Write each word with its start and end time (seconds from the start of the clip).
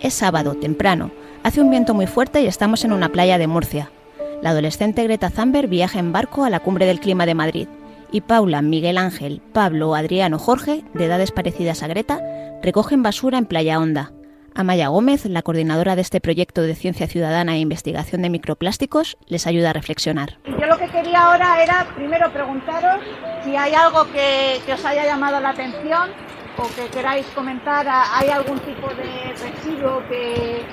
Es 0.00 0.14
sábado, 0.14 0.54
temprano. 0.54 1.10
Hace 1.42 1.60
un 1.60 1.70
viento 1.70 1.92
muy 1.92 2.06
fuerte 2.06 2.40
y 2.40 2.46
estamos 2.46 2.84
en 2.84 2.92
una 2.92 3.10
playa 3.10 3.36
de 3.36 3.46
Murcia. 3.46 3.90
La 4.40 4.50
adolescente 4.50 5.04
Greta 5.04 5.28
Thunberg 5.28 5.68
viaja 5.68 5.98
en 5.98 6.10
barco 6.10 6.44
a 6.44 6.50
la 6.50 6.60
cumbre 6.60 6.86
del 6.86 7.00
clima 7.00 7.26
de 7.26 7.34
Madrid. 7.34 7.68
Y 8.10 8.22
Paula, 8.22 8.62
Miguel 8.62 8.96
Ángel, 8.96 9.42
Pablo, 9.52 9.94
Adriano, 9.94 10.38
Jorge, 10.38 10.84
de 10.94 11.04
edades 11.04 11.32
parecidas 11.32 11.82
a 11.82 11.86
Greta, 11.86 12.18
recogen 12.62 13.02
basura 13.02 13.36
en 13.36 13.44
Playa 13.44 13.78
Honda. 13.78 14.12
Amaya 14.54 14.88
Gómez, 14.88 15.26
la 15.26 15.42
coordinadora 15.42 15.96
de 15.96 16.02
este 16.02 16.20
proyecto 16.20 16.62
de 16.62 16.74
ciencia 16.74 17.06
ciudadana 17.06 17.56
e 17.56 17.60
investigación 17.60 18.22
de 18.22 18.30
microplásticos, 18.30 19.18
les 19.26 19.46
ayuda 19.46 19.70
a 19.70 19.74
reflexionar. 19.74 20.38
Yo 20.46 20.66
lo 20.66 20.78
que 20.78 20.88
quería 20.88 21.26
ahora 21.26 21.62
era 21.62 21.86
primero 21.94 22.32
preguntaros 22.32 23.00
si 23.44 23.54
hay 23.54 23.74
algo 23.74 24.10
que 24.10 24.72
os 24.72 24.84
haya 24.84 25.04
llamado 25.04 25.40
la 25.40 25.50
atención 25.50 26.08
o 26.60 26.68
que 26.74 26.88
queráis 26.88 27.26
comentar. 27.28 27.86
¿Hay 27.88 28.28
algún 28.28 28.58
tipo 28.60 28.88
de 28.88 29.34
residuo 29.40 30.02
que, 30.08 30.64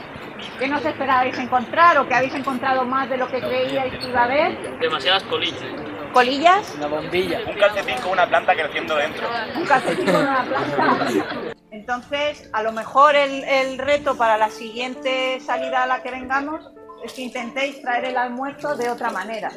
que 0.59 0.67
no 0.67 0.77
os 0.77 0.85
esperabais 0.85 1.37
encontrar 1.37 1.97
o 1.97 2.07
que 2.07 2.13
habéis 2.13 2.35
encontrado 2.35 2.83
más 2.85 3.09
de 3.09 3.17
lo 3.17 3.27
que 3.27 3.39
creíais 3.39 3.97
que 3.97 4.07
iba 4.09 4.21
a 4.21 4.25
haber? 4.25 4.79
Demasiadas 4.79 5.23
colillas. 5.23 5.63
¿Colillas? 6.13 6.73
Una 6.77 6.87
bombilla. 6.87 7.39
Un 7.47 7.57
calcetín 7.57 7.97
con 8.01 8.11
una 8.11 8.27
planta 8.27 8.53
creciendo 8.53 8.95
dentro. 8.95 9.27
Un 9.55 9.65
calcetín 9.65 10.05
con 10.05 10.15
una 10.15 10.43
planta. 10.43 11.55
Entonces, 11.71 12.49
a 12.53 12.63
lo 12.63 12.71
mejor 12.71 13.15
el, 13.15 13.43
el 13.43 13.77
reto 13.77 14.17
para 14.17 14.37
la 14.37 14.49
siguiente 14.49 15.39
salida 15.39 15.83
a 15.83 15.87
la 15.87 16.01
que 16.01 16.11
vengamos 16.11 16.65
es 17.03 17.13
que 17.13 17.21
intentéis 17.21 17.81
traer 17.81 18.05
el 18.05 18.17
almuerzo 18.17 18.75
de 18.75 18.89
otra 18.89 19.11
manera. 19.11 19.51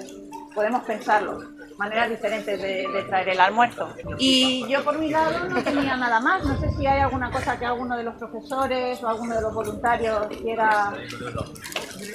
Podemos 0.54 0.82
pensarlo, 0.82 1.40
maneras 1.80 2.10
diferentes 2.10 2.60
de, 2.60 3.04
traer 3.08 3.30
el 3.30 3.40
almuerzo. 3.40 3.88
Y 4.18 4.68
yo 4.68 4.84
por 4.84 4.98
mi 4.98 5.08
lado 5.08 5.48
no 5.48 5.62
tenía 5.62 5.96
nada 5.96 6.20
más. 6.20 6.44
No 6.44 6.60
sé 6.60 6.70
si 6.76 6.86
hay 6.86 7.00
alguna 7.00 7.30
cosa 7.30 7.58
que 7.58 7.64
alguno 7.64 7.96
de 7.96 8.04
los 8.04 8.16
profesores 8.16 9.02
o 9.02 9.08
alguno 9.08 9.34
de 9.34 9.40
los 9.40 9.54
voluntarios 9.54 10.26
quiera, 10.42 10.92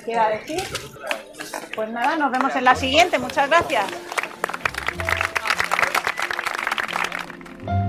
quiera 0.06 0.30
decir. 0.30 0.62
Pues 1.76 1.90
nada, 1.90 2.16
nos 2.16 2.32
vemos 2.32 2.56
en 2.56 2.64
la 2.64 2.76
siguiente. 2.76 3.18
Muchas 3.18 3.50
gracias. 3.50 3.86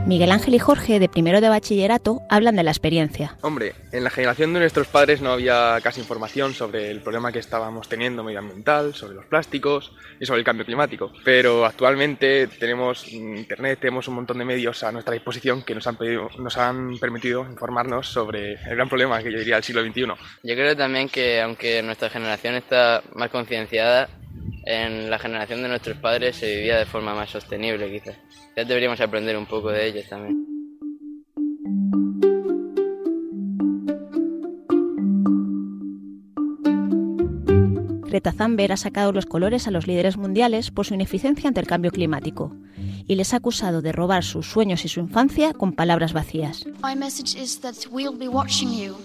Miguel 0.07 0.31
Ángel 0.31 0.55
y 0.55 0.61
Jorge, 0.61 1.01
de 1.01 1.09
primero 1.09 1.41
de 1.41 1.49
bachillerato, 1.49 2.23
hablan 2.31 2.55
de 2.55 2.63
la 2.63 2.71
experiencia. 2.71 3.37
Hombre, 3.41 3.75
en 3.91 4.05
la 4.05 4.11
generación 4.11 4.55
de 4.55 4.61
nuestros 4.61 4.87
padres 4.87 5.21
no 5.21 5.33
había 5.33 5.81
casi 5.83 6.01
información 6.01 6.55
sobre 6.55 6.93
el 6.93 7.01
problema 7.01 7.33
que 7.33 7.41
estábamos 7.41 7.89
teniendo 7.89 8.23
medioambiental, 8.23 8.95
sobre 8.95 9.17
los 9.17 9.25
plásticos 9.25 9.91
y 10.21 10.27
sobre 10.27 10.39
el 10.39 10.45
cambio 10.45 10.65
climático. 10.65 11.11
Pero 11.25 11.67
actualmente 11.67 12.47
tenemos 12.47 13.13
internet, 13.13 13.81
tenemos 13.81 14.07
un 14.07 14.15
montón 14.15 14.39
de 14.39 14.45
medios 14.45 14.85
a 14.85 14.93
nuestra 14.93 15.13
disposición 15.13 15.63
que 15.63 15.75
nos 15.75 15.89
han, 15.89 15.97
pedido, 15.97 16.31
nos 16.39 16.57
han 16.57 16.99
permitido 16.99 17.45
informarnos 17.45 18.07
sobre 18.07 18.53
el 18.53 18.77
gran 18.77 18.89
problema 18.89 19.21
que 19.21 19.33
yo 19.33 19.39
diría 19.41 19.57
del 19.57 19.65
siglo 19.65 19.83
XXI. 19.85 20.03
Yo 20.45 20.55
creo 20.55 20.77
también 20.77 21.09
que 21.09 21.43
aunque 21.43 21.83
nuestra 21.83 22.11
generación 22.11 22.55
está 22.55 23.03
más 23.17 23.31
concienciada, 23.31 24.09
en 24.65 25.11
la 25.11 25.19
generación 25.19 25.63
de 25.63 25.69
nuestros 25.69 25.97
padres 25.99 26.37
se 26.37 26.57
vivía 26.57 26.79
de 26.79 26.87
forma 26.87 27.15
más 27.15 27.31
sostenible 27.31 27.91
quizás. 27.91 28.17
Ya 28.57 28.65
deberíamos 28.65 29.01
aprender 29.01 29.37
un 29.37 29.47
poco 29.47 29.71
de 29.71 29.87
ellos 29.87 30.09
también. 30.09 30.47
Greta 38.17 38.33
Thunberg 38.33 38.73
ha 38.73 38.77
sacado 38.79 39.13
los 39.13 39.27
colores 39.27 39.69
a 39.69 39.71
los 39.71 39.87
líderes 39.87 40.17
mundiales 40.17 40.71
por 40.71 40.87
su 40.87 40.95
ineficiencia 40.95 41.49
ante 41.49 41.61
el 41.61 41.67
cambio 41.67 41.91
climático 41.91 42.57
y 43.07 43.15
les 43.15 43.35
ha 43.35 43.37
acusado 43.37 43.83
de 43.83 43.93
robar 43.93 44.25
sus 44.25 44.51
sueños 44.51 44.85
y 44.85 44.89
su 44.89 45.01
infancia 45.01 45.53
con 45.53 45.73
palabras 45.73 46.13
vacías. 46.13 46.65
My 46.83 46.97
message 46.97 47.39
is 47.39 47.61
that 47.61 47.75
we'll 47.91 48.17
be 48.17 48.29
watching 48.29 48.71
you. 48.71 48.97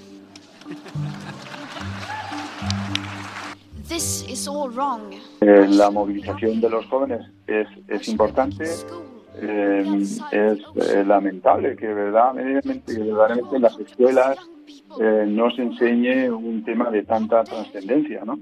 This 3.91 4.23
is 4.29 4.47
all 4.47 4.69
wrong. 4.69 5.01
Eh, 5.41 5.67
la 5.67 5.91
movilización 5.91 6.61
de 6.61 6.69
los 6.69 6.85
jóvenes 6.85 7.29
es, 7.45 7.67
es 7.89 8.07
importante. 8.07 8.63
Eh, 9.35 9.83
es 10.31 10.59
eh, 10.77 11.03
lamentable 11.05 11.75
que 11.75 11.87
verdaderamente, 11.87 12.81
que 12.85 13.03
verdaderamente 13.03 13.57
en 13.57 13.61
las 13.61 13.77
escuelas 13.77 14.37
eh, 14.97 15.25
no 15.27 15.51
se 15.51 15.63
enseñe 15.63 16.29
un 16.29 16.63
tema 16.63 16.89
de 16.89 17.03
tanta 17.03 17.43
trascendencia, 17.43 18.23
¿no? 18.23 18.39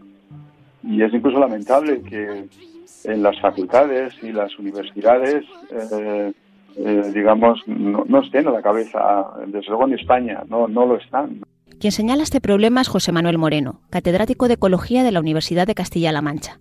Y 0.84 1.02
es 1.02 1.12
incluso 1.12 1.40
lamentable 1.40 2.04
que 2.04 2.48
en 3.06 3.24
las 3.24 3.42
facultades 3.42 4.14
y 4.22 4.32
las 4.32 4.56
universidades, 4.60 5.46
digamos, 7.12 7.60
no, 7.66 8.04
no 8.08 8.22
estén 8.22 8.48
a 8.48 8.52
la 8.52 8.62
cabeza, 8.62 9.32
desde 9.48 9.70
luego 9.70 9.88
en 9.88 9.94
España, 9.94 10.44
no, 10.48 10.68
no 10.68 10.86
lo 10.86 10.98
están. 10.98 11.42
Quien 11.80 11.94
señala 11.94 12.24
este 12.24 12.42
problema 12.42 12.82
es 12.82 12.90
José 12.90 13.14
Manuel 13.14 13.38
Moreno, 13.38 13.80
catedrático 13.90 14.50
de 14.50 14.56
Ecología 14.56 15.02
de 15.02 15.14
la 15.14 15.22
Universidad 15.22 15.66
de 15.66 15.76
Castilla-La 15.76 16.22
Mancha. 16.22 16.60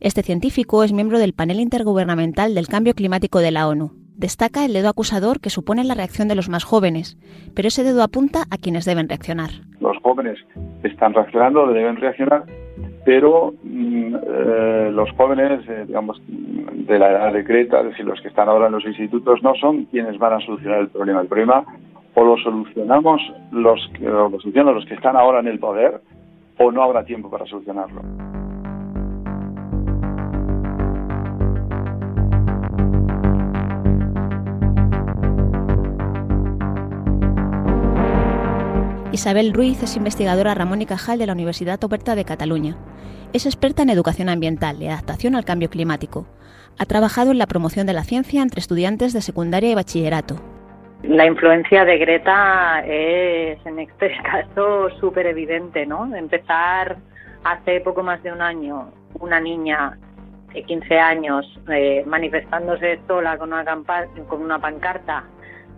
Este 0.00 0.22
científico 0.22 0.82
es 0.82 0.94
miembro 0.94 1.18
del 1.18 1.34
panel 1.34 1.60
intergubernamental 1.60 2.54
del 2.54 2.66
cambio 2.66 2.94
climático 2.94 3.40
de 3.40 3.50
la 3.50 3.68
ONU. 3.68 3.90
Destaca 4.16 4.64
el 4.64 4.72
dedo 4.72 4.88
acusador 4.88 5.40
que 5.40 5.50
supone 5.50 5.84
la 5.84 5.92
reacción 5.92 6.26
de 6.28 6.36
los 6.36 6.48
más 6.48 6.64
jóvenes, 6.64 7.18
pero 7.54 7.68
ese 7.68 7.84
dedo 7.84 8.02
apunta 8.02 8.44
a 8.50 8.56
quienes 8.56 8.86
deben 8.86 9.10
reaccionar. 9.10 9.50
Los 9.78 9.98
jóvenes 9.98 10.38
están 10.82 11.12
reaccionando, 11.12 11.66
deben 11.66 11.96
reaccionar, 11.96 12.44
pero 13.04 13.52
mm, 13.62 14.14
eh, 14.14 14.90
los 14.90 15.10
jóvenes, 15.18 15.68
eh, 15.68 15.84
digamos, 15.86 16.18
de 16.26 16.98
la 16.98 17.10
edad 17.10 17.32
de 17.34 17.44
Creta, 17.44 17.80
es 17.80 17.88
decir, 17.88 18.06
los 18.06 18.22
que 18.22 18.28
están 18.28 18.48
ahora 18.48 18.68
en 18.68 18.72
los 18.72 18.86
institutos, 18.86 19.42
no 19.42 19.54
son 19.56 19.84
quienes 19.84 20.16
van 20.18 20.32
a 20.32 20.40
solucionar 20.40 20.80
el 20.80 20.88
problema. 20.88 21.20
El 21.20 21.28
problema 21.28 21.66
o 22.16 22.24
lo 22.24 22.36
solucionamos 22.38 23.20
los 23.52 23.78
que, 23.92 24.08
o 24.08 24.30
lo 24.30 24.40
solucionan 24.40 24.74
los 24.74 24.86
que 24.86 24.94
están 24.94 25.16
ahora 25.16 25.40
en 25.40 25.48
el 25.48 25.58
poder, 25.58 26.00
o 26.58 26.72
no 26.72 26.82
habrá 26.82 27.04
tiempo 27.04 27.30
para 27.30 27.44
solucionarlo. 27.44 28.00
Isabel 39.12 39.52
Ruiz 39.52 39.82
es 39.82 39.96
investigadora 39.96 40.54
Ramón 40.54 40.80
y 40.82 40.86
Cajal 40.86 41.18
de 41.18 41.26
la 41.26 41.34
Universidad 41.34 41.82
Oberta 41.84 42.14
de 42.14 42.24
Cataluña. 42.24 42.76
Es 43.34 43.44
experta 43.44 43.82
en 43.82 43.90
educación 43.90 44.30
ambiental 44.30 44.82
y 44.82 44.86
adaptación 44.86 45.34
al 45.36 45.44
cambio 45.44 45.68
climático. 45.68 46.26
Ha 46.78 46.86
trabajado 46.86 47.30
en 47.30 47.38
la 47.38 47.46
promoción 47.46 47.86
de 47.86 47.92
la 47.92 48.04
ciencia 48.04 48.42
entre 48.42 48.60
estudiantes 48.60 49.12
de 49.12 49.20
secundaria 49.20 49.70
y 49.70 49.74
bachillerato. 49.74 50.55
La 51.02 51.26
influencia 51.26 51.84
de 51.84 51.98
Greta 51.98 52.82
es 52.86 53.64
en 53.66 53.78
este 53.78 54.16
caso 54.22 54.90
súper 54.98 55.26
evidente, 55.26 55.86
¿no? 55.86 56.14
Empezar 56.14 56.96
hace 57.44 57.80
poco 57.80 58.02
más 58.02 58.22
de 58.22 58.32
un 58.32 58.40
año 58.40 58.90
una 59.20 59.40
niña 59.40 59.98
de 60.52 60.62
15 60.62 60.98
años 60.98 61.60
eh, 61.70 62.02
manifestándose 62.06 62.98
sola 63.06 63.38
con 63.38 63.52
una, 63.52 63.64
con 64.28 64.42
una 64.42 64.58
pancarta 64.58 65.24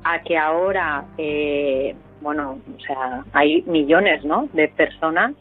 a 0.04 0.22
que 0.22 0.38
ahora, 0.38 1.04
eh, 1.18 1.94
bueno, 2.20 2.58
o 2.76 2.80
sea, 2.80 3.24
hay 3.32 3.62
millones, 3.62 4.24
¿no? 4.24 4.48
De 4.52 4.68
personas, 4.68 5.34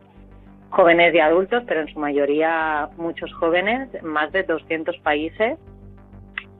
jóvenes 0.69 1.13
y 1.13 1.19
adultos, 1.19 1.63
pero 1.67 1.81
en 1.81 1.87
su 1.93 1.99
mayoría 1.99 2.89
muchos 2.97 3.31
jóvenes, 3.35 3.89
más 4.03 4.31
de 4.31 4.43
200 4.43 4.97
países 4.99 5.57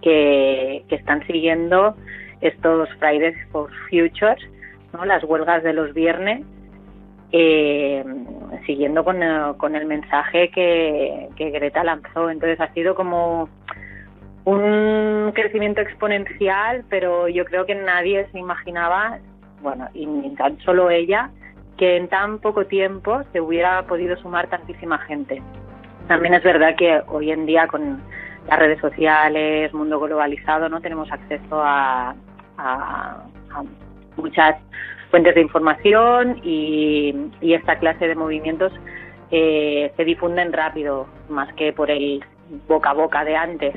que 0.01 0.85
están 0.89 1.25
siguiendo 1.25 1.95
estos 2.41 2.89
Fridays 2.99 3.37
for 3.51 3.69
Futures, 3.89 4.41
¿no? 4.93 5.05
las 5.05 5.23
huelgas 5.23 5.63
de 5.63 5.73
los 5.73 5.93
viernes, 5.93 6.45
eh, 7.31 8.03
siguiendo 8.65 9.03
con, 9.03 9.21
eh, 9.21 9.53
con 9.57 9.75
el 9.75 9.85
mensaje 9.85 10.49
que, 10.49 11.29
que 11.35 11.49
Greta 11.49 11.83
lanzó. 11.83 12.29
Entonces 12.29 12.59
ha 12.61 12.73
sido 12.73 12.95
como 12.95 13.49
un 14.45 15.31
crecimiento 15.33 15.81
exponencial, 15.81 16.85
pero 16.89 17.27
yo 17.27 17.43
creo 17.45 17.65
que 17.65 17.75
nadie 17.75 18.27
se 18.31 18.39
imaginaba, 18.39 19.19
bueno, 19.61 19.89
y 19.93 20.07
tan 20.35 20.57
solo 20.59 20.89
ella, 20.89 21.31
que 21.77 21.97
en 21.97 22.07
tan 22.07 22.39
poco 22.39 22.65
tiempo 22.65 23.23
se 23.33 23.41
hubiera 23.41 23.83
podido 23.83 24.15
sumar 24.17 24.47
tantísima 24.47 24.97
gente. 24.99 25.41
También 26.07 26.33
es 26.33 26.43
verdad 26.43 26.75
que 26.77 27.01
hoy 27.07 27.31
en 27.31 27.45
día 27.45 27.67
con 27.67 28.01
las 28.47 28.59
redes 28.59 28.79
sociales, 28.79 29.73
mundo 29.73 29.99
globalizado, 29.99 30.69
no 30.69 30.79
tenemos 30.79 31.11
acceso 31.11 31.61
a, 31.61 32.15
a, 32.57 33.23
muchas 34.15 34.55
fuentes 35.11 35.35
de 35.35 35.41
información 35.41 36.39
y, 36.43 37.13
y 37.39 37.53
esta 37.53 37.77
clase 37.77 38.07
de 38.07 38.15
movimientos 38.15 38.73
eh, 39.29 39.91
se 39.97 40.05
difunden 40.05 40.53
rápido, 40.53 41.07
más 41.29 41.53
que 41.53 41.73
por 41.73 41.91
el 41.91 42.23
boca 42.67 42.91
a 42.91 42.93
boca 42.93 43.23
de 43.23 43.35
antes. 43.35 43.75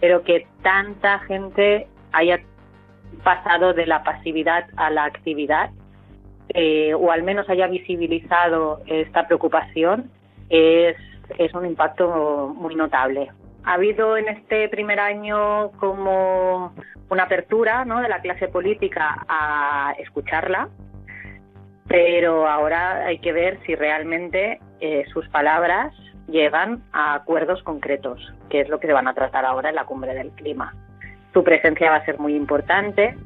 Pero 0.00 0.22
que 0.22 0.46
tanta 0.62 1.18
gente 1.20 1.86
haya 2.12 2.40
pasado 3.22 3.74
de 3.74 3.86
la 3.86 4.02
pasividad 4.02 4.66
a 4.76 4.90
la 4.90 5.04
actividad, 5.04 5.70
eh, 6.50 6.94
o 6.94 7.10
al 7.10 7.22
menos 7.22 7.48
haya 7.50 7.66
visibilizado 7.66 8.80
esta 8.86 9.26
preocupación, 9.26 10.10
es, 10.48 10.96
es 11.36 11.52
un 11.54 11.66
impacto 11.66 12.54
muy 12.56 12.74
notable. 12.74 13.30
Ha 13.64 13.74
habido 13.74 14.16
en 14.16 14.28
este 14.28 14.68
primer 14.68 15.00
año 15.00 15.72
como 15.72 16.74
una 17.10 17.22
apertura 17.24 17.84
¿no? 17.84 18.00
de 18.00 18.08
la 18.08 18.20
clase 18.20 18.48
política 18.48 19.24
a 19.28 19.94
escucharla 19.98 20.68
pero 21.88 22.46
ahora 22.46 23.06
hay 23.06 23.18
que 23.18 23.32
ver 23.32 23.58
si 23.64 23.74
realmente 23.74 24.60
eh, 24.80 25.04
sus 25.12 25.26
palabras 25.30 25.92
llegan 26.28 26.82
a 26.92 27.14
acuerdos 27.14 27.62
concretos, 27.62 28.20
que 28.50 28.60
es 28.60 28.68
lo 28.68 28.78
que 28.78 28.86
se 28.86 28.92
van 28.92 29.08
a 29.08 29.14
tratar 29.14 29.46
ahora 29.46 29.70
en 29.70 29.74
la 29.74 29.86
cumbre 29.86 30.14
del 30.14 30.30
clima. 30.32 30.74
Su 31.32 31.42
presencia 31.42 31.90
va 31.90 31.96
a 31.96 32.04
ser 32.04 32.18
muy 32.18 32.34
importante, 32.34 33.16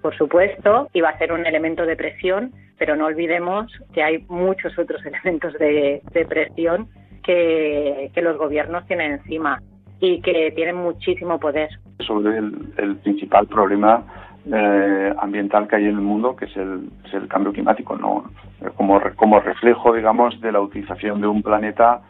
por 0.00 0.16
supuesto, 0.16 0.88
y 0.94 1.02
va 1.02 1.10
a 1.10 1.18
ser 1.18 1.32
un 1.32 1.44
elemento 1.44 1.84
de 1.84 1.96
presión, 1.96 2.52
pero 2.78 2.96
no 2.96 3.06
olvidemos 3.06 3.70
que 3.92 4.02
hay 4.02 4.24
muchos 4.28 4.78
otros 4.78 5.04
elementos 5.06 5.52
de, 5.54 6.00
presión 6.26 6.88
que, 7.22 8.10
los 8.16 8.38
gobiernos 8.38 8.86
tienen 8.86 9.12
encima 9.12 9.62
y 10.00 10.20
que 10.20 10.52
tienen 10.54 10.76
muchísimo 10.76 11.38
poder. 11.38 11.70
Sobre 12.00 12.38
el 12.38 12.96
principal 13.02 13.46
problema 13.46 14.04
eh, 14.52 15.12
ambiental 15.18 15.66
que 15.66 15.74
hay 15.74 15.84
en 15.86 15.96
el 15.96 16.00
mundo, 16.00 16.36
que 16.36 16.44
es 16.44 16.56
el, 16.56 16.88
cambio 17.28 17.52
climático, 17.52 17.96
no 17.96 18.30
como, 18.76 19.00
como 19.16 19.40
reflejo, 19.40 19.92
digamos, 19.92 20.40
de 20.40 20.52
la 20.52 20.60
utilización 20.60 21.20
de 21.20 21.26
un 21.26 21.42
planeta 21.42 22.00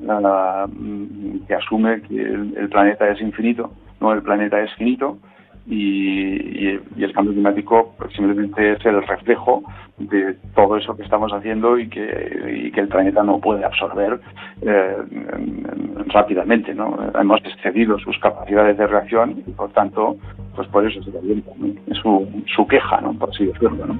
uh, 0.00 1.46
que 1.46 1.54
asume 1.54 2.00
que 2.02 2.18
el, 2.18 2.68
planeta 2.70 3.10
es 3.10 3.20
infinito, 3.20 3.72
no 4.00 4.14
el 4.14 4.22
planeta 4.22 4.58
es 4.62 4.72
finito 4.74 5.18
y, 5.66 6.78
el 7.02 7.12
cambio 7.12 7.32
climático 7.32 7.94
simplemente 8.14 8.72
es 8.72 8.86
el 8.86 9.02
reflejo 9.06 9.62
de 9.98 10.36
todo 10.54 10.76
eso 10.76 10.96
que 10.96 11.02
estamos 11.02 11.32
haciendo 11.32 11.78
y 11.78 11.88
que, 11.88 12.72
el 12.74 12.88
planeta 12.88 13.22
no 13.22 13.38
puede 13.38 13.64
absorber 13.64 14.20
eh, 14.62 14.96
rápidamente. 16.06 16.74
¿no? 16.74 16.96
Hemos 17.18 17.40
excedido 17.44 17.98
sus 17.98 18.18
capacidades 18.18 18.76
de 18.78 18.86
reacción 18.86 19.42
y 19.46 19.50
por 19.52 19.70
tanto, 19.72 20.16
pues 20.56 20.68
por 20.68 20.86
eso 20.86 21.02
se 21.02 21.12
calienta. 21.12 21.50
Es 21.86 21.98
su, 21.98 22.26
su 22.54 22.66
queja, 22.66 23.00
¿no? 23.00 23.14
por 23.14 23.30
así 23.30 23.46
decirlo. 23.46 23.96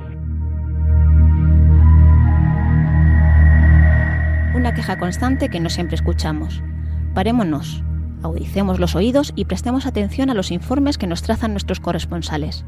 Una 4.54 4.74
queja 4.74 4.98
constante 4.98 5.48
que 5.48 5.60
no 5.60 5.68
siempre 5.68 5.94
escuchamos. 5.94 6.62
Parémonos, 7.14 7.84
Audicemos 8.22 8.78
los 8.78 8.94
oídos 8.94 9.32
y 9.34 9.46
prestemos 9.46 9.86
atención 9.86 10.30
a 10.30 10.34
los 10.34 10.50
informes 10.50 10.98
que 10.98 11.06
nos 11.06 11.22
trazan 11.22 11.52
nuestros 11.52 11.80
corresponsales. 11.80 12.64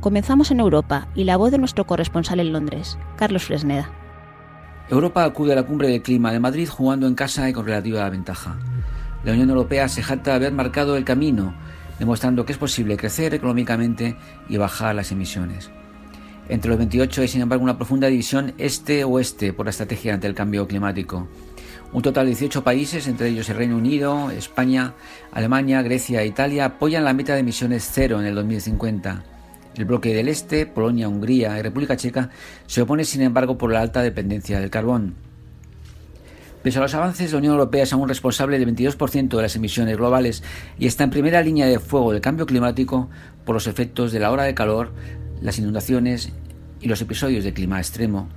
Comenzamos 0.00 0.50
en 0.50 0.60
Europa 0.60 1.08
y 1.14 1.24
la 1.24 1.36
voz 1.36 1.50
de 1.50 1.58
nuestro 1.58 1.86
corresponsal 1.86 2.40
en 2.40 2.52
Londres, 2.52 2.98
Carlos 3.16 3.44
Fresneda. 3.44 3.90
Europa 4.88 5.24
acude 5.24 5.52
a 5.52 5.56
la 5.56 5.64
cumbre 5.64 5.88
del 5.88 6.02
clima 6.02 6.32
de 6.32 6.40
Madrid 6.40 6.68
jugando 6.68 7.06
en 7.06 7.14
casa 7.14 7.48
y 7.48 7.52
con 7.52 7.66
relativa 7.66 8.08
ventaja. 8.08 8.56
La 9.24 9.32
Unión 9.32 9.50
Europea 9.50 9.88
se 9.88 10.02
jacta 10.02 10.30
de 10.30 10.36
haber 10.36 10.52
marcado 10.52 10.96
el 10.96 11.04
camino, 11.04 11.54
demostrando 11.98 12.44
que 12.44 12.52
es 12.52 12.58
posible 12.58 12.96
crecer 12.96 13.34
económicamente 13.34 14.16
y 14.48 14.56
bajar 14.56 14.94
las 14.94 15.10
emisiones. 15.10 15.70
Entre 16.48 16.68
los 16.68 16.78
28 16.78 17.22
hay, 17.22 17.28
sin 17.28 17.40
embargo, 17.40 17.64
una 17.64 17.76
profunda 17.76 18.06
división 18.06 18.54
este-oeste 18.58 19.52
por 19.52 19.66
la 19.66 19.70
estrategia 19.70 20.14
ante 20.14 20.28
el 20.28 20.34
cambio 20.34 20.68
climático. 20.68 21.26
Un 21.96 22.02
total 22.02 22.26
de 22.26 22.32
18 22.32 22.62
países, 22.62 23.08
entre 23.08 23.28
ellos 23.28 23.48
el 23.48 23.56
Reino 23.56 23.74
Unido, 23.74 24.30
España, 24.30 24.92
Alemania, 25.32 25.80
Grecia 25.80 26.20
e 26.20 26.26
Italia, 26.26 26.66
apoyan 26.66 27.04
la 27.06 27.14
meta 27.14 27.32
de 27.32 27.40
emisiones 27.40 27.88
cero 27.90 28.20
en 28.20 28.26
el 28.26 28.34
2050. 28.34 29.24
El 29.76 29.84
bloque 29.86 30.12
del 30.12 30.28
Este, 30.28 30.66
Polonia, 30.66 31.08
Hungría 31.08 31.58
y 31.58 31.62
República 31.62 31.96
Checa 31.96 32.28
se 32.66 32.82
opone, 32.82 33.06
sin 33.06 33.22
embargo, 33.22 33.56
por 33.56 33.72
la 33.72 33.80
alta 33.80 34.02
dependencia 34.02 34.60
del 34.60 34.68
carbón. 34.68 35.14
Pese 36.62 36.76
a 36.76 36.82
los 36.82 36.94
avances, 36.94 37.32
la 37.32 37.38
Unión 37.38 37.54
Europea 37.54 37.84
es 37.84 37.94
aún 37.94 38.10
responsable 38.10 38.58
del 38.58 38.76
22% 38.76 39.34
de 39.34 39.42
las 39.42 39.56
emisiones 39.56 39.96
globales 39.96 40.42
y 40.78 40.88
está 40.88 41.04
en 41.04 41.08
primera 41.08 41.40
línea 41.40 41.66
de 41.66 41.78
fuego 41.78 42.12
del 42.12 42.20
cambio 42.20 42.44
climático 42.44 43.08
por 43.46 43.54
los 43.54 43.66
efectos 43.66 44.12
de 44.12 44.20
la 44.20 44.30
hora 44.30 44.42
de 44.42 44.54
calor, 44.54 44.92
las 45.40 45.58
inundaciones 45.58 46.30
y 46.78 46.88
los 46.88 47.00
episodios 47.00 47.42
de 47.42 47.54
clima 47.54 47.78
extremo. 47.78 48.28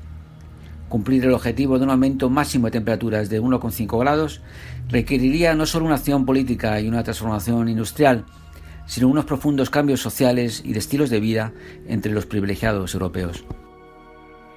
Cumplir 0.89 1.23
el 1.23 1.33
objetivo 1.33 1.77
de 1.77 1.85
un 1.85 1.91
aumento 1.91 2.29
máximo 2.29 2.67
de 2.67 2.71
temperaturas 2.71 3.29
de 3.29 3.41
1,5 3.41 3.99
grados 3.99 4.41
requeriría 4.89 5.53
no 5.53 5.65
solo 5.65 5.85
una 5.85 5.95
acción 5.95 6.25
política 6.25 6.81
y 6.81 6.87
una 6.87 7.03
transformación 7.03 7.69
industrial, 7.69 8.25
sino 8.87 9.07
unos 9.07 9.25
profundos 9.25 9.69
cambios 9.69 10.01
sociales 10.01 10.63
y 10.65 10.73
de 10.73 10.79
estilos 10.79 11.11
de 11.11 11.19
vida 11.19 11.53
entre 11.87 12.11
los 12.11 12.25
privilegiados 12.25 12.93
europeos. 12.95 13.45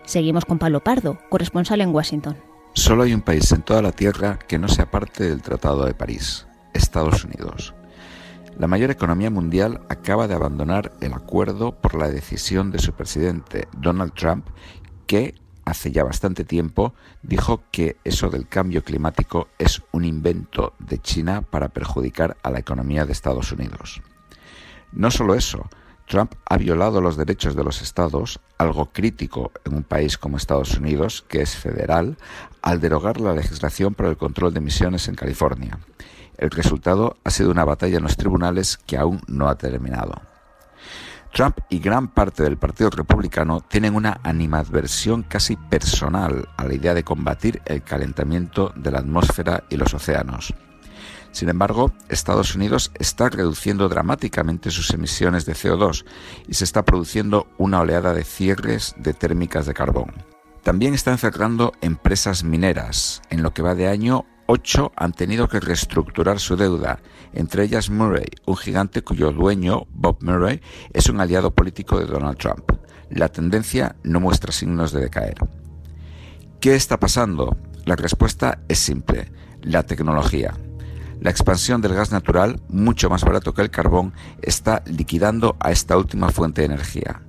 Seguimos 0.04 0.46
con 0.46 0.58
Pablo 0.58 0.80
Pardo, 0.80 1.18
corresponsal 1.28 1.82
en 1.82 1.94
Washington. 1.94 2.36
Solo 2.72 3.02
hay 3.02 3.12
un 3.12 3.20
país 3.20 3.52
en 3.52 3.60
toda 3.60 3.82
la 3.82 3.92
Tierra 3.92 4.38
que 4.48 4.58
no 4.58 4.68
sea 4.68 4.90
parte 4.90 5.24
del 5.24 5.42
Tratado 5.42 5.84
de 5.84 5.92
París, 5.92 6.46
Estados 6.72 7.24
Unidos. 7.24 7.74
La 8.58 8.66
mayor 8.66 8.90
economía 8.90 9.30
mundial 9.30 9.82
acaba 9.90 10.28
de 10.28 10.34
abandonar 10.34 10.92
el 11.02 11.12
acuerdo 11.12 11.72
por 11.72 11.94
la 11.94 12.08
decisión 12.08 12.70
de 12.70 12.78
su 12.78 12.92
presidente, 12.92 13.68
Donald 13.76 14.14
Trump, 14.14 14.46
que 15.06 15.34
hace 15.64 15.92
ya 15.92 16.04
bastante 16.04 16.44
tiempo, 16.44 16.94
dijo 17.22 17.62
que 17.70 17.96
eso 18.04 18.30
del 18.30 18.48
cambio 18.48 18.82
climático 18.82 19.48
es 19.58 19.82
un 19.92 20.04
invento 20.04 20.74
de 20.78 20.98
China 20.98 21.42
para 21.42 21.68
perjudicar 21.68 22.36
a 22.42 22.50
la 22.50 22.58
economía 22.58 23.04
de 23.06 23.12
Estados 23.12 23.52
Unidos. 23.52 24.02
No 24.92 25.10
solo 25.10 25.34
eso, 25.34 25.68
Trump 26.06 26.34
ha 26.44 26.58
violado 26.58 27.00
los 27.00 27.16
derechos 27.16 27.56
de 27.56 27.64
los 27.64 27.80
estados, 27.80 28.40
algo 28.58 28.86
crítico 28.86 29.52
en 29.64 29.74
un 29.74 29.82
país 29.82 30.18
como 30.18 30.36
Estados 30.36 30.76
Unidos, 30.76 31.24
que 31.28 31.42
es 31.42 31.56
federal, 31.56 32.18
al 32.60 32.80
derogar 32.80 33.20
la 33.20 33.34
legislación 33.34 33.94
para 33.94 34.10
el 34.10 34.16
control 34.16 34.52
de 34.52 34.58
emisiones 34.58 35.08
en 35.08 35.14
California. 35.14 35.78
El 36.36 36.50
resultado 36.50 37.16
ha 37.24 37.30
sido 37.30 37.50
una 37.50 37.64
batalla 37.64 37.96
en 37.98 38.02
los 38.02 38.16
tribunales 38.16 38.76
que 38.76 38.98
aún 38.98 39.20
no 39.26 39.48
ha 39.48 39.56
terminado. 39.56 40.31
Trump 41.32 41.58
y 41.70 41.78
gran 41.78 42.08
parte 42.08 42.42
del 42.42 42.58
Partido 42.58 42.90
Republicano 42.90 43.60
tienen 43.60 43.94
una 43.94 44.20
animadversión 44.22 45.22
casi 45.22 45.56
personal 45.56 46.48
a 46.56 46.64
la 46.64 46.74
idea 46.74 46.92
de 46.92 47.04
combatir 47.04 47.62
el 47.64 47.82
calentamiento 47.82 48.72
de 48.76 48.90
la 48.90 48.98
atmósfera 48.98 49.64
y 49.70 49.76
los 49.76 49.94
océanos. 49.94 50.54
Sin 51.30 51.48
embargo, 51.48 51.90
Estados 52.10 52.54
Unidos 52.54 52.92
está 52.98 53.30
reduciendo 53.30 53.88
dramáticamente 53.88 54.70
sus 54.70 54.90
emisiones 54.90 55.46
de 55.46 55.54
CO2 55.54 56.04
y 56.46 56.54
se 56.54 56.64
está 56.64 56.84
produciendo 56.84 57.46
una 57.56 57.80
oleada 57.80 58.12
de 58.12 58.24
cierres 58.24 58.94
de 58.98 59.14
térmicas 59.14 59.64
de 59.64 59.72
carbón. 59.72 60.12
También 60.62 60.92
están 60.92 61.16
cerrando 61.16 61.72
empresas 61.80 62.44
mineras. 62.44 63.22
En 63.30 63.42
lo 63.42 63.54
que 63.54 63.62
va 63.62 63.74
de 63.74 63.88
año, 63.88 64.26
ocho 64.52 64.92
han 64.96 65.12
tenido 65.12 65.48
que 65.48 65.60
reestructurar 65.60 66.38
su 66.38 66.56
deuda, 66.56 67.00
entre 67.32 67.64
ellas 67.64 67.88
Murray, 67.88 68.26
un 68.44 68.56
gigante 68.56 69.02
cuyo 69.02 69.32
dueño, 69.32 69.86
Bob 69.90 70.18
Murray, 70.20 70.60
es 70.92 71.08
un 71.08 71.20
aliado 71.20 71.54
político 71.54 71.98
de 71.98 72.04
Donald 72.04 72.36
Trump. 72.36 72.70
La 73.08 73.30
tendencia 73.30 73.96
no 74.02 74.20
muestra 74.20 74.52
signos 74.52 74.92
de 74.92 75.00
decaer. 75.00 75.36
¿Qué 76.60 76.74
está 76.74 77.00
pasando? 77.00 77.56
La 77.86 77.96
respuesta 77.96 78.60
es 78.68 78.78
simple, 78.78 79.32
la 79.62 79.84
tecnología. 79.84 80.52
La 81.20 81.30
expansión 81.30 81.80
del 81.80 81.94
gas 81.94 82.12
natural, 82.12 82.60
mucho 82.68 83.08
más 83.08 83.24
barato 83.24 83.54
que 83.54 83.62
el 83.62 83.70
carbón, 83.70 84.12
está 84.42 84.82
liquidando 84.84 85.56
a 85.60 85.72
esta 85.72 85.96
última 85.96 86.28
fuente 86.28 86.60
de 86.60 86.66
energía. 86.66 87.22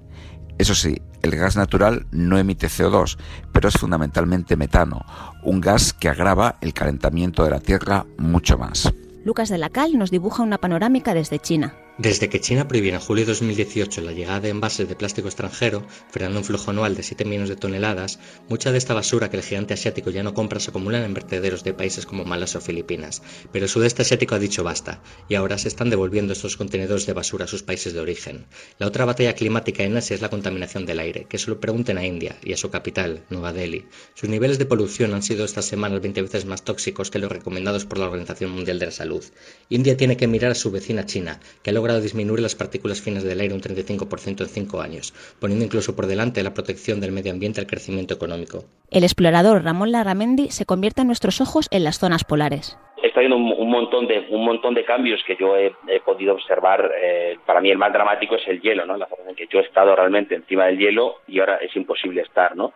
Eso 0.57 0.75
sí, 0.75 1.01
el 1.23 1.35
gas 1.35 1.55
natural 1.55 2.05
no 2.11 2.37
emite 2.37 2.67
CO2, 2.67 3.17
pero 3.51 3.69
es 3.69 3.75
fundamentalmente 3.75 4.55
metano, 4.55 5.03
un 5.41 5.59
gas 5.59 5.93
que 5.93 6.09
agrava 6.09 6.57
el 6.61 6.73
calentamiento 6.73 7.43
de 7.43 7.49
la 7.49 7.59
Tierra 7.59 8.05
mucho 8.17 8.57
más. 8.57 8.93
Lucas 9.25 9.49
de 9.49 9.57
la 9.57 9.69
Cal 9.69 9.97
nos 9.97 10.11
dibuja 10.11 10.43
una 10.43 10.59
panorámica 10.59 11.13
desde 11.13 11.39
China. 11.39 11.73
Desde 11.99 12.27
que 12.27 12.41
China 12.41 12.67
prohibió 12.67 12.91
en 12.91 12.99
julio 12.99 13.23
de 13.23 13.33
2018 13.33 14.01
la 14.01 14.13
llegada 14.13 14.39
de 14.39 14.49
envases 14.49 14.89
de 14.89 14.95
plástico 14.95 15.27
extranjero, 15.27 15.85
frenando 16.09 16.39
un 16.39 16.43
flujo 16.43 16.71
anual 16.71 16.95
de 16.95 17.03
7 17.03 17.23
millones 17.23 17.49
de 17.49 17.55
toneladas, 17.55 18.17
mucha 18.49 18.71
de 18.71 18.79
esta 18.79 18.95
basura 18.95 19.29
que 19.29 19.37
el 19.37 19.43
gigante 19.43 19.75
asiático 19.75 20.09
ya 20.09 20.23
no 20.23 20.33
compra 20.33 20.59
se 20.59 20.71
acumula 20.71 21.05
en 21.05 21.13
vertederos 21.13 21.63
de 21.63 21.75
países 21.75 22.07
como 22.07 22.25
Malasia 22.25 22.57
o 22.57 22.63
Filipinas. 22.63 23.21
Pero 23.51 23.65
el 23.65 23.69
sudeste 23.69 24.01
asiático 24.01 24.33
ha 24.33 24.39
dicho 24.39 24.63
basta, 24.63 25.03
y 25.29 25.35
ahora 25.35 25.59
se 25.59 25.67
están 25.67 25.91
devolviendo 25.91 26.33
estos 26.33 26.57
contenedores 26.57 27.05
de 27.05 27.13
basura 27.13 27.45
a 27.45 27.47
sus 27.47 27.61
países 27.61 27.93
de 27.93 27.99
origen. 27.99 28.47
La 28.79 28.87
otra 28.87 29.05
batalla 29.05 29.35
climática 29.35 29.83
en 29.83 29.95
Asia 29.95 30.15
es 30.15 30.21
la 30.21 30.31
contaminación 30.31 30.87
del 30.87 30.97
aire, 30.97 31.27
que 31.29 31.37
solo 31.37 31.59
pregunten 31.59 31.99
a 31.99 32.07
India 32.07 32.37
y 32.43 32.53
a 32.53 32.57
su 32.57 32.71
capital, 32.71 33.23
Nueva 33.29 33.53
Delhi. 33.53 33.85
Sus 34.15 34.29
niveles 34.29 34.57
de 34.57 34.65
polución 34.65 35.13
han 35.13 35.21
sido 35.21 35.45
estas 35.45 35.65
semanas 35.65 36.01
20 36.01 36.23
veces 36.23 36.45
más 36.45 36.63
tóxicos 36.63 37.11
que 37.11 37.19
los 37.19 37.31
recomendados 37.31 37.85
por 37.85 37.99
la 37.99 38.07
Organización 38.07 38.49
Mundial 38.49 38.79
de 38.79 38.87
la 38.87 38.91
Salud. 38.91 39.23
India 39.69 39.95
tiene 39.95 40.17
que 40.17 40.27
mirar 40.27 40.53
a 40.53 40.55
su 40.55 40.71
vecina 40.71 41.05
China, 41.05 41.39
que 41.61 41.69
ha 41.69 41.82
logrado 41.83 42.01
disminuir 42.01 42.39
las 42.39 42.55
partículas 42.55 43.01
finas 43.01 43.25
del 43.25 43.41
aire 43.41 43.53
un 43.53 43.59
35% 43.59 44.39
en 44.39 44.47
cinco 44.47 44.79
años, 44.79 45.11
poniendo 45.41 45.65
incluso 45.65 45.97
por 45.97 46.07
delante 46.07 46.41
la 46.41 46.53
protección 46.53 47.01
del 47.01 47.11
medio 47.11 47.33
ambiente 47.33 47.59
al 47.59 47.67
crecimiento 47.67 48.13
económico. 48.13 48.63
El 48.89 49.03
explorador 49.03 49.65
Ramón 49.65 49.91
Larramendi 49.91 50.47
se 50.49 50.65
convierte 50.65 51.01
en 51.01 51.07
nuestros 51.07 51.41
ojos 51.41 51.67
en 51.71 51.83
las 51.83 51.99
zonas 51.99 52.23
polares. 52.23 52.79
Está 53.03 53.19
habiendo 53.19 53.35
un, 53.35 53.69
montón 53.69 54.07
de 54.07 54.27
un 54.29 54.45
montón 54.45 54.73
de 54.75 54.85
cambios 54.85 55.21
que 55.27 55.35
yo 55.35 55.57
he, 55.57 55.73
podido 56.05 56.35
observar. 56.35 56.89
Eh, 57.03 57.37
para 57.45 57.59
mí 57.59 57.69
el 57.69 57.77
más 57.77 57.91
dramático 57.91 58.35
es 58.35 58.47
el 58.47 58.61
hielo, 58.61 58.85
¿no? 58.85 58.95
La 58.95 59.07
forma 59.07 59.31
en 59.31 59.35
que 59.35 59.47
yo 59.51 59.59
he 59.59 59.63
estado 59.63 59.93
realmente 59.93 60.35
encima 60.35 60.67
del 60.67 60.77
hielo 60.77 61.15
y 61.27 61.41
ahora 61.41 61.57
es 61.57 61.75
imposible 61.75 62.21
estar, 62.21 62.55
¿no? 62.55 62.71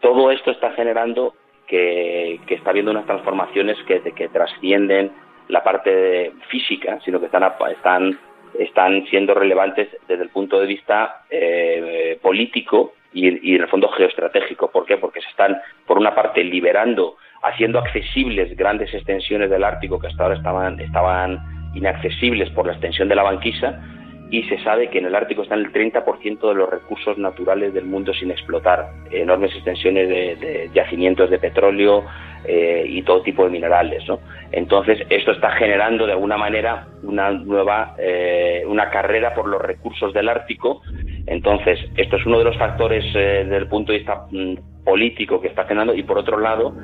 Todo 0.00 0.30
esto 0.30 0.50
está 0.50 0.72
generando 0.72 1.32
que, 1.66 2.38
está 2.50 2.68
habiendo 2.68 2.90
unas 2.90 3.06
transformaciones 3.06 3.78
que, 3.86 4.02
que 4.12 4.28
trascienden 4.28 5.10
la 5.48 5.64
parte 5.64 6.32
física, 6.50 6.98
sino 7.02 7.18
que 7.18 7.26
están, 7.26 7.44
están 7.70 8.18
están 8.58 9.04
siendo 9.06 9.34
relevantes 9.34 9.88
desde 10.08 10.24
el 10.24 10.30
punto 10.30 10.60
de 10.60 10.66
vista 10.66 11.22
eh, 11.30 12.18
político 12.20 12.94
y, 13.12 13.54
en 13.54 13.62
el 13.62 13.68
fondo 13.68 13.88
geoestratégico. 13.88 14.70
¿Por 14.70 14.86
qué? 14.86 14.96
Porque 14.96 15.20
se 15.20 15.28
están, 15.28 15.58
por 15.86 15.98
una 15.98 16.14
parte, 16.14 16.42
liberando, 16.44 17.16
haciendo 17.42 17.78
accesibles 17.78 18.56
grandes 18.56 18.92
extensiones 18.94 19.50
del 19.50 19.64
Ártico 19.64 19.98
que 19.98 20.06
hasta 20.06 20.22
ahora 20.22 20.36
estaban, 20.36 20.80
estaban 20.80 21.40
inaccesibles 21.74 22.50
por 22.50 22.66
la 22.66 22.72
extensión 22.72 23.08
de 23.08 23.16
la 23.16 23.22
banquisa 23.22 23.80
y 24.32 24.42
se 24.44 24.58
sabe 24.64 24.88
que 24.88 24.98
en 24.98 25.04
el 25.04 25.14
Ártico 25.14 25.42
están 25.42 25.58
el 25.58 25.70
30% 25.70 26.48
de 26.48 26.54
los 26.54 26.68
recursos 26.68 27.18
naturales 27.18 27.74
del 27.74 27.84
mundo 27.84 28.14
sin 28.14 28.30
explotar, 28.30 28.88
enormes 29.10 29.54
extensiones 29.54 30.08
de, 30.08 30.70
yacimientos 30.72 31.28
de 31.28 31.38
petróleo 31.38 32.06
eh, 32.46 32.86
y 32.88 33.02
todo 33.02 33.20
tipo 33.20 33.44
de 33.44 33.50
minerales. 33.50 34.08
¿no? 34.08 34.20
Entonces, 34.50 35.06
esto 35.10 35.32
está 35.32 35.50
generando 35.50 36.06
de 36.06 36.12
alguna 36.12 36.38
manera 36.38 36.86
una 37.02 37.30
nueva, 37.30 37.94
eh, 37.98 38.64
una 38.66 38.88
carrera 38.88 39.34
por 39.34 39.46
los 39.46 39.60
recursos 39.60 40.14
del 40.14 40.30
Ártico. 40.30 40.80
Entonces, 41.26 41.78
esto 41.98 42.16
es 42.16 42.24
uno 42.24 42.38
de 42.38 42.44
los 42.44 42.56
factores 42.56 43.04
eh, 43.14 43.42
desde 43.44 43.58
el 43.58 43.68
punto 43.68 43.92
de 43.92 43.98
vista 43.98 44.28
mm, 44.30 44.82
político 44.82 45.42
que 45.42 45.48
está 45.48 45.64
generando 45.64 45.94
y 45.94 46.04
por 46.04 46.16
otro 46.16 46.40
lado, 46.40 46.74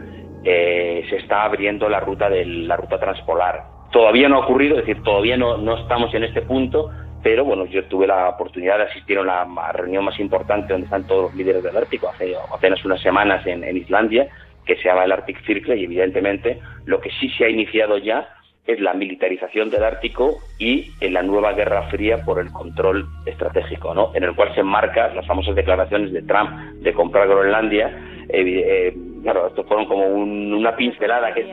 se 0.45 1.17
está 1.17 1.45
abriendo 1.45 1.89
la 1.89 2.01
ruta 2.01 2.31
de 2.31 2.45
la 2.45 2.77
ruta 2.77 2.99
transpolar. 2.99 3.65
Todavía 3.91 4.29
no 4.29 4.37
ha 4.37 4.45
ocurrido, 4.45 4.79
es 4.79 4.87
decir, 4.87 5.03
todavía 5.03 5.37
no, 5.37 5.59
no 5.59 5.77
estamos 5.77 6.15
en 6.15 6.25
este 6.25 6.41
punto, 6.43 6.91
pero 7.23 7.45
bueno, 7.45 7.67
yo 7.67 7.85
tuve 7.85 8.07
la 8.07 8.29
oportunidad 8.29 8.79
de 8.79 8.85
asistir 8.85 9.19
a 9.19 9.25
la 9.25 9.73
reunión 9.73 10.05
más 10.05 10.19
importante 10.21 10.73
donde 10.73 10.87
están 10.87 11.07
todos 11.07 11.25
los 11.25 11.35
líderes 11.35 11.63
del 11.63 11.77
Ártico 11.77 12.09
hace 12.09 12.35
apenas 12.53 12.85
unas 12.85 13.01
semanas 13.01 13.47
en, 13.47 13.65
Islandia, 13.77 14.29
que 14.65 14.77
se 14.77 14.85
llama 14.85 15.05
el 15.05 15.13
Arctic 15.13 15.45
Circle, 15.45 15.77
y 15.77 15.85
evidentemente 15.85 16.61
lo 16.85 17.01
que 17.01 17.11
sí 17.21 17.29
se 17.31 17.47
ha 17.47 17.49
iniciado 17.49 17.99
ya 17.99 18.29
es 18.67 18.81
la 18.81 18.93
militarización 18.93 19.71
del 19.71 19.83
Ártico 19.83 20.37
y 20.59 20.93
en 21.01 21.15
la 21.15 21.23
nueva 21.23 21.55
Guerra 21.55 21.89
Fría 21.89 22.19
por 22.23 22.39
el 22.39 22.53
control 22.53 23.07
estratégico, 23.25 23.95
¿no? 23.95 24.15
en 24.15 24.25
el 24.25 24.35
cual 24.35 24.55
se 24.55 24.61
enmarcan 24.61 25.17
las 25.17 25.27
famosas 25.27 25.55
declaraciones 25.55 26.13
de 26.13 26.23
Trump 26.23 26.51
de 26.75 26.93
comprar 26.93 27.29
Groenlandia. 27.29 27.89
Eh, 28.29 28.43
eh, 28.45 28.95
claro, 29.23 29.49
esto 29.49 29.65
fueron 29.65 29.87
como 29.87 30.07
una 30.07 30.77
pincelada 30.77 31.33
que 31.35 31.47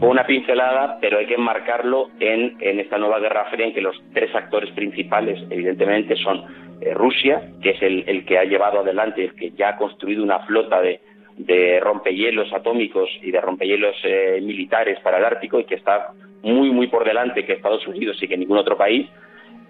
una 0.00 0.26
pincelada, 0.26 0.98
pero 1.00 1.18
hay 1.18 1.26
que 1.26 1.34
enmarcarlo 1.34 2.10
en, 2.18 2.56
en 2.60 2.80
esta 2.80 2.98
nueva 2.98 3.20
Guerra 3.20 3.46
Fría 3.50 3.66
en 3.66 3.74
que 3.74 3.80
los 3.80 3.96
tres 4.12 4.34
actores 4.34 4.70
principales, 4.72 5.40
evidentemente, 5.50 6.16
son 6.16 6.44
eh, 6.80 6.92
Rusia, 6.94 7.50
que 7.62 7.70
es 7.70 7.82
el, 7.82 8.04
el, 8.08 8.24
que 8.24 8.38
ha 8.38 8.44
llevado 8.44 8.80
adelante, 8.80 9.24
el 9.24 9.34
que 9.34 9.52
ya 9.52 9.70
ha 9.70 9.76
construido 9.76 10.22
una 10.22 10.40
flota 10.40 10.80
de, 10.80 11.00
de 11.36 11.80
rompehielos 11.80 12.52
atómicos 12.52 13.08
y 13.22 13.30
de 13.30 13.40
rompehielos 13.40 13.94
eh, 14.04 14.40
militares 14.42 14.98
para 15.00 15.18
el 15.18 15.24
Ártico 15.24 15.60
y 15.60 15.64
que 15.64 15.76
está 15.76 16.12
muy, 16.42 16.70
muy 16.70 16.88
por 16.88 17.04
delante 17.04 17.44
que 17.44 17.52
Estados 17.52 17.86
Unidos 17.86 18.20
y 18.20 18.28
que 18.28 18.36
ningún 18.36 18.58
otro 18.58 18.76
país. 18.76 19.08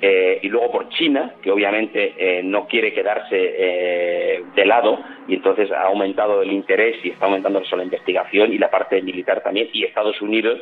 Eh, 0.05 0.41
y 0.43 0.49
luego 0.49 0.73
por 0.73 0.89
China, 0.89 1.35
que 1.41 1.53
obviamente 1.53 2.15
eh, 2.19 2.43
no 2.43 2.67
quiere 2.67 2.93
quedarse 2.93 4.43
de 4.55 4.67
lado 4.67 4.99
y 5.29 5.35
entonces 5.35 5.71
ha 5.71 5.83
aumentado 5.83 6.43
el 6.43 6.53
interés 6.53 6.97
y 7.05 7.11
está 7.11 7.27
aumentando 7.27 7.61
eso, 7.61 7.77
la 7.77 7.85
investigación 7.85 8.53
y 8.53 8.59
la 8.59 8.69
parte 8.69 9.01
militar 9.01 9.43
también. 9.43 9.69
Y 9.73 9.85
Estados 9.85 10.21
Unidos, 10.21 10.61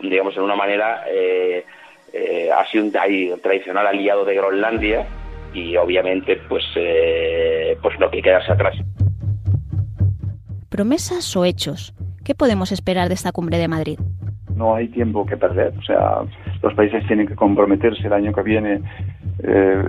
digamos, 0.00 0.36
en 0.36 0.42
una 0.42 0.56
manera, 0.56 1.04
ha 1.04 2.66
sido 2.66 2.84
un, 2.84 2.92
tradicional 3.40 3.86
aliado 3.86 4.24
de 4.24 4.34
Groenlandia 4.34 5.06
y 5.54 5.76
obviamente 5.76 6.40
pues, 6.48 6.64
pues 6.74 7.98
no 8.00 8.10
quiere 8.10 8.22
quedarse 8.22 8.52
atrás 8.52 8.76
promesas 10.70 11.36
o 11.36 11.44
hechos. 11.44 11.92
¿Qué 12.24 12.34
podemos 12.34 12.72
esperar 12.72 13.08
de 13.08 13.14
esta 13.14 13.32
cumbre 13.32 13.58
de 13.58 13.68
Madrid? 13.68 13.98
No 14.54 14.74
hay 14.74 14.88
tiempo 14.88 15.26
que 15.26 15.36
perder. 15.36 15.74
O 15.76 15.82
sea, 15.82 16.20
los 16.62 16.74
países 16.74 17.06
tienen 17.06 17.26
que 17.26 17.34
comprometerse 17.34 18.06
el 18.06 18.12
año 18.12 18.32
que 18.32 18.42
viene. 18.42 18.80
Eh, 19.42 19.84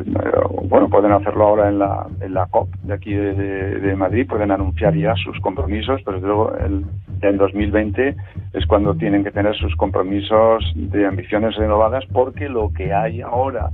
bueno, 0.70 0.88
pueden 0.90 1.12
hacerlo 1.12 1.48
ahora 1.48 1.70
en 1.70 1.80
la, 1.80 2.08
en 2.22 2.34
la 2.34 2.46
COP 2.48 2.70
de 2.84 2.94
aquí 2.94 3.14
de, 3.14 3.96
Madrid, 3.96 4.28
pueden 4.28 4.52
anunciar 4.52 4.96
ya 4.96 5.14
sus 5.16 5.40
compromisos, 5.42 6.02
pero 6.06 6.20
luego 6.20 6.54
en 6.60 7.38
2020 7.38 8.16
es 8.54 8.66
cuando 8.66 8.96
tienen 8.96 9.24
que 9.24 9.32
tener 9.32 9.56
sus 9.56 9.76
compromisos 9.76 10.64
de 10.76 11.06
ambiciones 11.06 11.56
renovadas, 11.56 12.06
porque 12.12 12.48
lo 12.48 12.72
que 12.74 12.94
hay 12.94 13.22
ahora 13.22 13.70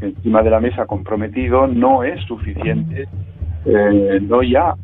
encima 0.00 0.42
de 0.42 0.50
la 0.50 0.60
mesa 0.60 0.86
comprometido 0.86 1.66
no 1.66 2.02
es 2.02 2.20
suficiente 2.24 3.08
eh, 3.64 4.20
no 4.20 4.42
ya 4.42 4.74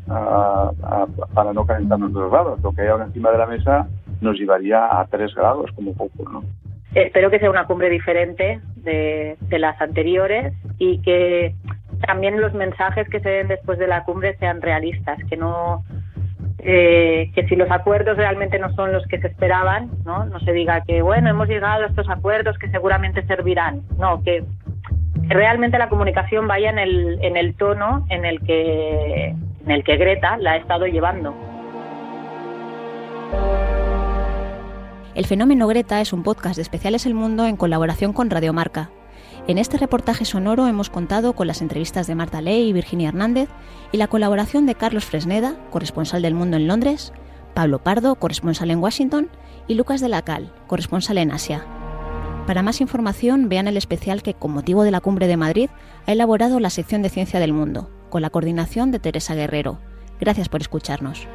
para 1.33 1.53
no 1.53 1.65
calentarnos 1.65 2.13
dos 2.13 2.31
grados. 2.31 2.61
Lo 2.61 2.71
que 2.71 2.81
hay 2.81 2.87
ahora 2.87 3.05
encima 3.05 3.31
de 3.31 3.37
la 3.37 3.45
mesa 3.45 3.87
nos 4.21 4.37
llevaría 4.37 4.99
a 4.99 5.05
tres 5.07 5.33
grados 5.35 5.71
como 5.75 5.93
poco, 5.93 6.29
¿no? 6.29 6.43
Espero 6.93 7.29
que 7.29 7.39
sea 7.39 7.49
una 7.49 7.65
cumbre 7.65 7.89
diferente 7.89 8.61
de, 8.77 9.37
las 9.51 9.79
anteriores 9.79 10.53
y 10.77 11.01
que 11.01 11.53
también 12.05 12.41
los 12.41 12.53
mensajes 12.53 13.07
que 13.09 13.19
se 13.19 13.29
den 13.29 13.47
después 13.47 13.77
de 13.77 13.87
la 13.87 14.03
cumbre 14.03 14.35
sean 14.37 14.61
realistas, 14.61 15.19
que 15.29 15.37
no 15.37 15.83
eh, 16.59 17.31
que 17.35 17.47
si 17.47 17.55
los 17.55 17.69
acuerdos 17.69 18.17
realmente 18.17 18.57
no 18.57 18.73
son 18.73 18.91
los 18.91 19.05
que 19.07 19.19
se 19.19 19.27
esperaban, 19.27 19.89
¿no? 20.05 20.27
Se 20.39 20.51
diga 20.51 20.81
que 20.81 21.01
bueno 21.01 21.29
hemos 21.29 21.47
llegado 21.47 21.83
a 21.83 21.87
estos 21.87 22.09
acuerdos 22.09 22.57
que 22.57 22.69
seguramente 22.69 23.25
servirán, 23.27 23.81
no 23.97 24.23
que 24.23 24.43
realmente 25.27 25.77
la 25.77 25.89
comunicación 25.89 26.47
vaya 26.47 26.71
en 26.71 26.79
el, 26.79 27.19
en 27.21 27.37
el 27.37 27.55
tono 27.55 28.05
en 28.09 28.25
el 28.25 28.41
que 28.41 29.35
en 29.65 29.71
el 29.71 29.83
que 29.83 29.97
Greta 29.97 30.37
la 30.37 30.53
ha 30.53 30.57
estado 30.57 30.87
llevando. 30.87 31.35
El 35.15 35.25
fenómeno 35.25 35.67
Greta 35.67 36.01
es 36.01 36.13
un 36.13 36.21
podcast 36.21 36.55
de 36.57 36.61
Especiales 36.61 37.05
El 37.07 37.15
Mundo 37.15 37.47
en 37.47 37.57
colaboración 37.57 38.13
con 38.13 38.29
Radiomarca. 38.29 38.91
En 39.47 39.57
este 39.57 39.77
reportaje 39.77 40.23
sonoro 40.23 40.67
hemos 40.67 40.91
contado 40.91 41.33
con 41.33 41.47
las 41.47 41.61
entrevistas 41.61 42.05
de 42.05 42.13
Marta 42.13 42.41
Ley 42.41 42.69
y 42.69 42.73
Virginia 42.73 43.09
Hernández 43.09 43.49
y 43.91 43.97
la 43.97 44.07
colaboración 44.07 44.67
de 44.67 44.75
Carlos 44.75 45.05
Fresneda, 45.05 45.55
corresponsal 45.71 46.21
del 46.21 46.35
Mundo 46.35 46.57
en 46.57 46.67
Londres, 46.67 47.11
Pablo 47.55 47.79
Pardo, 47.79 48.15
corresponsal 48.15 48.69
en 48.69 48.79
Washington, 48.79 49.29
y 49.67 49.73
Lucas 49.73 49.99
de 49.99 50.09
la 50.09 50.21
Cal, 50.21 50.53
corresponsal 50.67 51.17
en 51.17 51.31
Asia. 51.31 51.65
Para 52.45 52.61
más 52.61 52.79
información, 52.79 53.49
vean 53.49 53.67
el 53.67 53.77
especial 53.77 54.21
que, 54.21 54.35
con 54.35 54.51
motivo 54.51 54.83
de 54.83 54.91
la 54.91 55.01
Cumbre 55.01 55.27
de 55.27 55.37
Madrid, 55.37 55.69
ha 56.05 56.11
elaborado 56.11 56.59
la 56.59 56.69
sección 56.69 57.01
de 57.01 57.09
Ciencia 57.09 57.39
del 57.39 57.53
Mundo, 57.53 57.89
con 58.09 58.21
la 58.21 58.29
coordinación 58.29 58.91
de 58.91 58.99
Teresa 58.99 59.33
Guerrero. 59.33 59.79
Gracias 60.19 60.49
por 60.49 60.61
escucharnos. 60.61 61.27